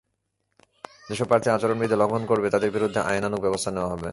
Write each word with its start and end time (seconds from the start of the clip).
যেসব 1.07 1.25
প্রার্থী 1.25 1.49
আচরণবিধি 1.49 1.95
লঙ্ঘন 1.95 2.23
করবে, 2.25 2.47
তাদের 2.49 2.69
বিরুদ্ধে 2.71 2.99
আইনানুগ 3.09 3.39
ব্যবস্থা 3.41 3.69
নেওয়া 3.71 3.91
হবে। 3.93 4.09